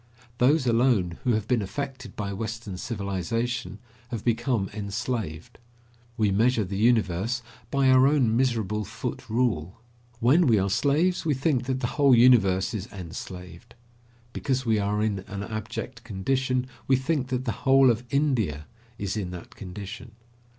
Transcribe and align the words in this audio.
Those 0.39 0.65
alone 0.65 1.19
who 1.23 1.33
have 1.33 1.47
been 1.47 1.61
affected 1.61 2.15
by 2.15 2.33
western 2.33 2.75
civilization 2.75 3.77
have 4.09 4.25
become 4.25 4.67
enslaved. 4.73 5.59
We 6.17 6.31
measure 6.31 6.63
the 6.63 6.75
universe 6.75 7.43
by 7.69 7.87
our 7.87 8.07
own 8.07 8.35
miserable 8.35 8.83
foot 8.83 9.29
rule. 9.29 9.79
When 10.19 10.47
we 10.47 10.57
are 10.57 10.71
slaves, 10.71 11.23
we 11.23 11.35
think 11.35 11.65
that 11.65 11.81
the 11.81 11.85
whole 12.01 12.15
universe 12.15 12.73
is 12.73 12.91
enslaved. 12.91 13.75
Because 14.33 14.65
we 14.65 14.79
are 14.79 15.03
in 15.03 15.19
an 15.27 15.43
abject 15.43 16.03
condition, 16.03 16.65
we 16.87 16.95
think 16.95 17.27
that 17.27 17.45
the 17.45 17.51
whole 17.61 17.91
of 17.91 18.03
India 18.09 18.65
is 18.97 19.15
in 19.15 19.29
that 19.29 19.53
condition. 19.53 20.13